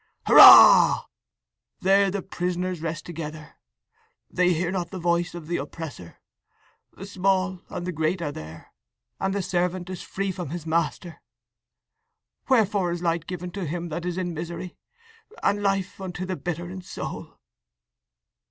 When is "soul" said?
16.81-17.37